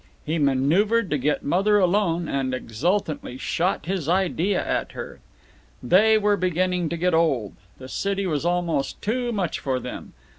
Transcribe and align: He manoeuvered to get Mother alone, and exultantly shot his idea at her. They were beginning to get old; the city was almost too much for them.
He 0.25 0.39
manoeuvered 0.39 1.11
to 1.11 1.17
get 1.19 1.43
Mother 1.43 1.77
alone, 1.77 2.27
and 2.27 2.55
exultantly 2.55 3.37
shot 3.37 3.85
his 3.85 4.09
idea 4.09 4.65
at 4.67 4.93
her. 4.93 5.19
They 5.83 6.17
were 6.17 6.37
beginning 6.37 6.89
to 6.89 6.97
get 6.97 7.13
old; 7.13 7.53
the 7.77 7.87
city 7.87 8.25
was 8.25 8.43
almost 8.43 8.99
too 9.03 9.31
much 9.31 9.59
for 9.59 9.79
them. 9.79 10.13